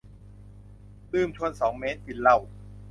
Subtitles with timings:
[1.13, 2.37] ลืมชวนสองเมตรกินเหล้า